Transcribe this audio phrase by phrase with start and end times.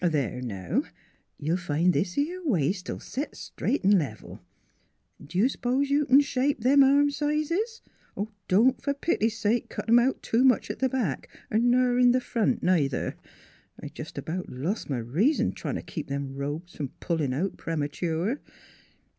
[0.03, 0.81] There, now;
[1.37, 4.41] you'll find this 'ere waist '11 set straight an' level.
[5.23, 7.83] D'ye s'pose you c'n shape them arm sizes?
[8.47, 12.23] Don't, fer pity sake, cut 'em out too much at th' back, ner in th'
[12.23, 13.13] front, neither.
[13.79, 17.57] I jest about lost m' rea son tryin' t' keep them robes from pullin' out
[17.57, 18.41] premature."